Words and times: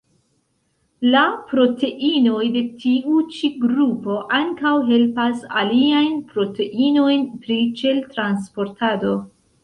La 1.15 1.23
proteinoj 1.49 2.45
de 2.53 2.61
tiu 2.83 3.19
ĉi 3.35 3.49
grupo 3.65 4.15
ankaŭ 4.37 4.71
helpas 4.87 5.43
aliajn 5.63 6.15
proteinojn 6.31 7.27
pri 7.45 7.59
ĉel-transportado. 7.83 9.13